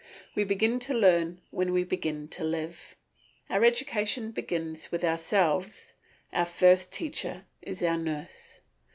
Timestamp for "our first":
6.33-6.91